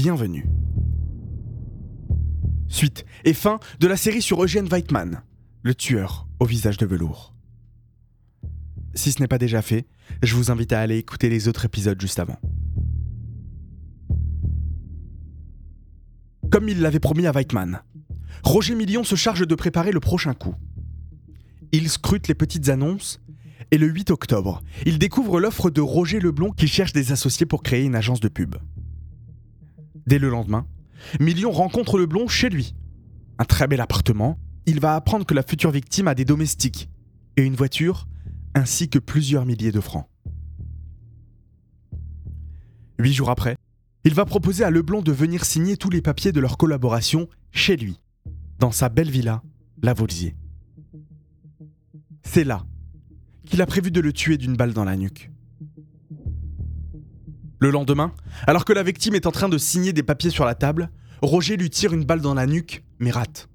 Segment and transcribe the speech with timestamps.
[0.00, 0.46] bienvenue.
[2.68, 5.22] Suite et fin de la série sur Eugène Weitmann,
[5.64, 7.34] le tueur au visage de velours.
[8.94, 9.88] Si ce n'est pas déjà fait,
[10.22, 12.36] je vous invite à aller écouter les autres épisodes juste avant.
[16.52, 17.82] Comme il l'avait promis à Weitmann,
[18.44, 20.54] Roger Million se charge de préparer le prochain coup.
[21.72, 23.20] Il scrute les petites annonces
[23.72, 27.64] et le 8 octobre, il découvre l'offre de Roger Leblond qui cherche des associés pour
[27.64, 28.54] créer une agence de pub.
[30.08, 30.66] Dès le lendemain,
[31.20, 32.74] Million rencontre Leblond chez lui.
[33.38, 36.88] Un très bel appartement, il va apprendre que la future victime a des domestiques
[37.36, 38.08] et une voiture,
[38.54, 40.08] ainsi que plusieurs milliers de francs.
[42.98, 43.58] Huit jours après,
[44.04, 47.76] il va proposer à Leblond de venir signer tous les papiers de leur collaboration chez
[47.76, 48.00] lui,
[48.60, 49.42] dans sa belle villa,
[49.82, 50.34] La Volsier.
[52.22, 52.64] C'est là
[53.44, 55.30] qu'il a prévu de le tuer d'une balle dans la nuque.
[57.60, 58.12] Le lendemain,
[58.46, 60.90] alors que la victime est en train de signer des papiers sur la table,
[61.22, 63.48] Roger lui tire une balle dans la nuque, mais rate.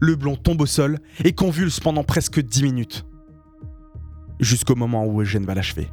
[0.00, 3.04] Le blond tombe au sol et convulse pendant presque dix minutes.
[4.40, 5.90] Jusqu'au moment où Eugène va l'achever.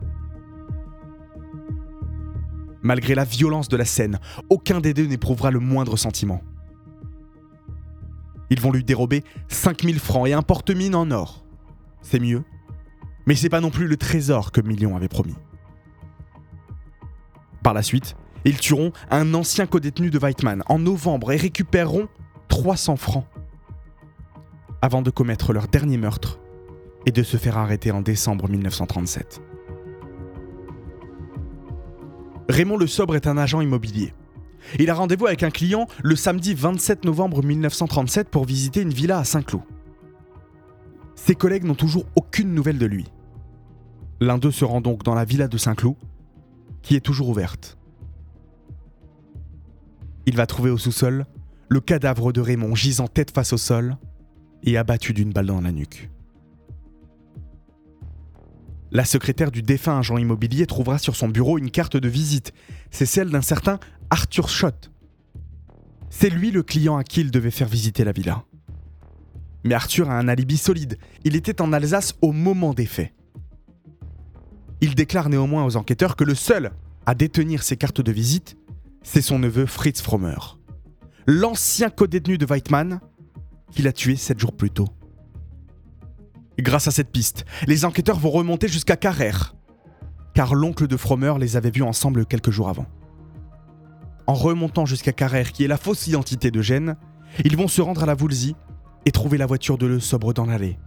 [2.84, 6.42] Malgré la violence de la scène, aucun des deux n'éprouvera le moindre sentiment.
[8.52, 11.44] Ils vont lui dérober 5000 francs et un porte-mine en or.
[12.04, 12.44] C'est mieux,
[13.26, 15.36] mais c'est pas non plus le trésor que Million avait promis.
[17.66, 22.08] Par la suite, ils tueront un ancien codétenu de Weitmann en novembre et récupéreront
[22.48, 23.26] 300 francs.
[24.84, 26.40] Avant de commettre leur dernier meurtre
[27.08, 29.42] et de se faire arrêter en décembre 1937.
[32.50, 34.14] Raymond Le Sobre est un agent immobilier.
[34.78, 39.18] Il a rendez-vous avec un client le samedi 27 novembre 1937 pour visiter une villa
[39.18, 39.64] à Saint-Cloud.
[41.16, 43.06] Ses collègues n'ont toujours aucune nouvelle de lui.
[44.22, 45.96] L'un d'eux se rend donc dans la villa de Saint-Cloud
[46.86, 47.78] qui est toujours ouverte.
[50.28, 51.26] Il va trouver au sous-sol
[51.68, 53.98] le cadavre de Raymond gisant tête face au sol
[54.64, 56.12] et abattu d'une balle dans la nuque.
[58.92, 62.54] La secrétaire du défunt agent immobilier trouvera sur son bureau une carte de visite.
[62.92, 63.80] C'est celle d'un certain
[64.12, 64.92] Arthur Schott.
[66.12, 68.46] C'est lui le client à qui il devait faire visiter la villa.
[69.64, 71.00] Mais Arthur a un alibi solide.
[71.24, 73.12] Il était en Alsace au moment des faits.
[74.82, 76.72] Il déclare néanmoins aux enquêteurs que le seul
[77.06, 78.58] à détenir ses cartes de visite,
[79.04, 80.38] c'est son neveu Fritz Frommer,
[81.28, 83.00] l'ancien codétenu de Weitmann,
[83.72, 84.88] qu'il a tué sept jours plus tôt.
[86.58, 89.56] Grâce à cette piste, les enquêteurs vont remonter jusqu'à Carrère,
[90.34, 92.88] car l'oncle de Frommer les avait vus ensemble quelques jours avant.
[94.28, 96.96] En remontant jusqu'à Carrère, qui est la fausse identité de Gênes,
[97.44, 98.56] ils vont se rendre à la Voulzy
[99.06, 100.80] et trouver la voiture de Le Sobre dans l'allée.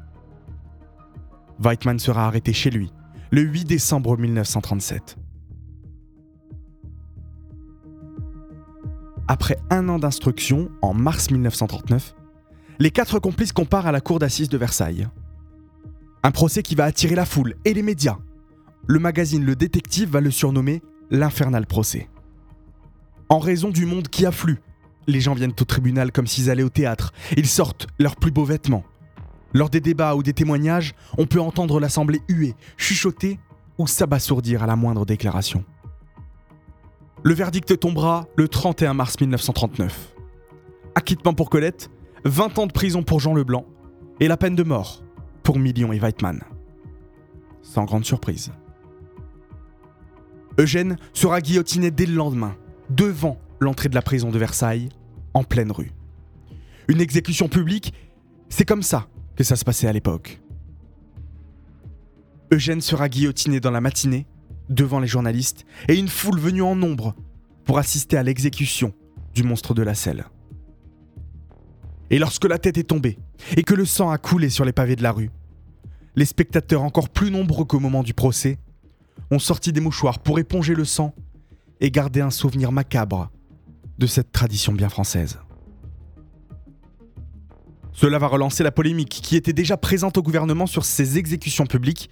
[1.60, 2.92] Weitmann sera arrêté chez lui,
[3.30, 5.16] le 8 décembre 1937.
[9.28, 12.14] Après un an d'instruction, en mars 1939,
[12.78, 15.06] les quatre complices comparent à la cour d'assises de Versailles.
[16.22, 18.16] Un procès qui va attirer la foule et les médias.
[18.86, 22.08] Le magazine Le Détective va le surnommer l'infernal procès.
[23.28, 24.60] En raison du monde qui afflue,
[25.06, 27.12] les gens viennent au tribunal comme s'ils allaient au théâtre.
[27.36, 28.84] Ils sortent leurs plus beaux vêtements,
[29.54, 33.38] lors des débats ou des témoignages, on peut entendre l'Assemblée huer, chuchoter
[33.78, 35.64] ou s'abasourdir à la moindre déclaration.
[37.24, 40.14] Le verdict tombera le 31 mars 1939.
[40.94, 41.90] Acquittement pour Colette,
[42.24, 43.66] 20 ans de prison pour Jean Leblanc
[44.20, 45.02] et la peine de mort
[45.42, 46.42] pour Million et Weitmann.
[47.62, 48.52] Sans grande surprise.
[50.58, 52.56] Eugène sera guillotiné dès le lendemain,
[52.90, 54.88] devant l'entrée de la prison de Versailles,
[55.34, 55.92] en pleine rue.
[56.88, 57.92] Une exécution publique,
[58.48, 60.40] c'est comme ça que ça se passait à l'époque.
[62.52, 64.26] Eugène sera guillotiné dans la matinée,
[64.68, 67.14] devant les journalistes, et une foule venue en nombre
[67.64, 68.92] pour assister à l'exécution
[69.34, 70.26] du monstre de la selle.
[72.10, 73.18] Et lorsque la tête est tombée,
[73.56, 75.30] et que le sang a coulé sur les pavés de la rue,
[76.16, 78.58] les spectateurs encore plus nombreux qu'au moment du procès
[79.30, 81.14] ont sorti des mouchoirs pour éponger le sang
[81.80, 83.30] et garder un souvenir macabre
[83.98, 85.38] de cette tradition bien française.
[87.92, 92.10] Cela va relancer la polémique qui était déjà présente au gouvernement sur ces exécutions publiques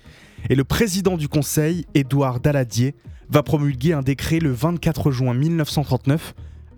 [0.49, 2.95] et le président du Conseil, Édouard Daladier,
[3.29, 6.35] va promulguer un décret le 24 juin 1939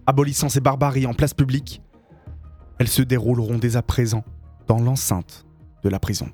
[0.07, 1.83] abolissant ces barbaries en place publique.
[2.79, 4.25] Elles se dérouleront dès à présent
[4.67, 5.45] dans l'enceinte
[5.83, 6.31] de la prison.